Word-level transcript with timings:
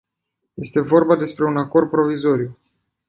Este 0.57 0.81
vorba 0.81 1.15
despre 1.15 1.45
un 1.45 1.57
acord 1.57 1.89
provizoriu. 1.89 2.57